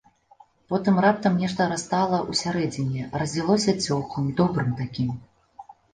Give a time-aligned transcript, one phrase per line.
[0.71, 5.13] Потым раптам нешта растала ўсярэдзіне, разлілося цёплым, добрым такім.